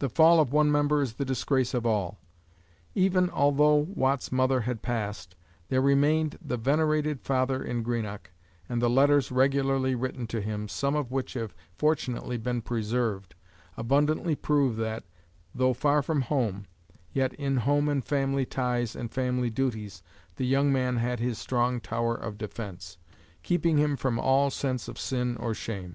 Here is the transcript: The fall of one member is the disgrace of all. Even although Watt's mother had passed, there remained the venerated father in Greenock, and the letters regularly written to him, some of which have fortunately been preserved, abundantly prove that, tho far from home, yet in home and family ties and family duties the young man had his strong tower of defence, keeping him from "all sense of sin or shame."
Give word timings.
The 0.00 0.08
fall 0.08 0.40
of 0.40 0.52
one 0.52 0.72
member 0.72 1.00
is 1.00 1.12
the 1.12 1.24
disgrace 1.24 1.74
of 1.74 1.86
all. 1.86 2.18
Even 2.96 3.30
although 3.30 3.76
Watt's 3.94 4.32
mother 4.32 4.62
had 4.62 4.82
passed, 4.82 5.36
there 5.68 5.80
remained 5.80 6.40
the 6.42 6.56
venerated 6.56 7.20
father 7.20 7.62
in 7.62 7.84
Greenock, 7.84 8.32
and 8.68 8.82
the 8.82 8.90
letters 8.90 9.30
regularly 9.30 9.94
written 9.94 10.26
to 10.26 10.40
him, 10.40 10.66
some 10.66 10.96
of 10.96 11.12
which 11.12 11.34
have 11.34 11.54
fortunately 11.72 12.36
been 12.36 12.62
preserved, 12.62 13.36
abundantly 13.76 14.34
prove 14.34 14.74
that, 14.78 15.04
tho 15.54 15.72
far 15.72 16.02
from 16.02 16.22
home, 16.22 16.66
yet 17.12 17.32
in 17.34 17.58
home 17.58 17.88
and 17.88 18.04
family 18.04 18.44
ties 18.44 18.96
and 18.96 19.12
family 19.12 19.50
duties 19.50 20.02
the 20.34 20.46
young 20.46 20.72
man 20.72 20.96
had 20.96 21.20
his 21.20 21.38
strong 21.38 21.80
tower 21.80 22.16
of 22.16 22.38
defence, 22.38 22.98
keeping 23.44 23.78
him 23.78 23.96
from 23.96 24.18
"all 24.18 24.50
sense 24.50 24.88
of 24.88 24.98
sin 24.98 25.36
or 25.36 25.54
shame." 25.54 25.94